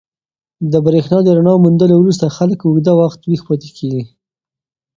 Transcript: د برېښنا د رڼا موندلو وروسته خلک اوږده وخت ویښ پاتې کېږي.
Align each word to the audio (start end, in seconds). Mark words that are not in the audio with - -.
د 0.71 0.73
برېښنا 0.85 1.19
د 1.23 1.27
رڼا 1.37 1.53
موندلو 1.63 1.95
وروسته 1.99 2.33
خلک 2.37 2.59
اوږده 2.63 2.93
وخت 3.01 3.19
ویښ 3.23 3.41
پاتې 3.47 3.69
کېږي. 3.77 4.03